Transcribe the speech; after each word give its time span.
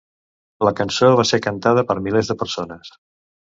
La 0.67 0.73
cançó 0.79 1.11
va 1.21 1.27
ser 1.33 1.41
cantada 1.49 1.87
per 1.93 1.99
milers 2.09 2.35
de 2.35 2.41
persones. 2.43 2.95